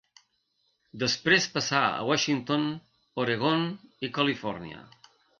Després 1.01 1.43
passà 1.57 1.81
a 1.89 2.07
Washington, 2.07 2.65
Oregon 3.25 3.61
i 4.07 4.11
Califòrnia. 4.17 4.81